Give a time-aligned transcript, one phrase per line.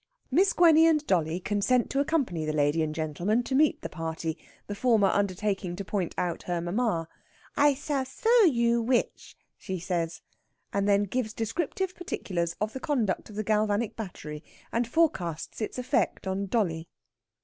[0.31, 4.35] Miss Gwenny and dolly consent to accompany the lady and gentleman to meet the party,
[4.65, 7.07] the former undertaking to point out her mamma.
[7.55, 10.21] "I sail sow you wiss," she says;
[10.73, 15.77] and then gives descriptive particulars of the conduct of the galvanic battery, and forecasts its
[15.77, 16.89] effect on dolly.